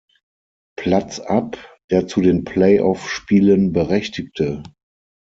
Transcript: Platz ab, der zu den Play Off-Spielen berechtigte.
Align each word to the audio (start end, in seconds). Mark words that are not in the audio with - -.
Platz 0.77 1.19
ab, 1.19 1.59
der 1.91 2.07
zu 2.07 2.21
den 2.21 2.43
Play 2.43 2.79
Off-Spielen 2.79 3.71
berechtigte. 3.71 4.63